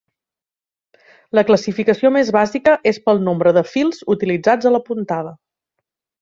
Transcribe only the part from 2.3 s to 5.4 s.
bàsica és pel nombre de fils utilitzats a la puntada.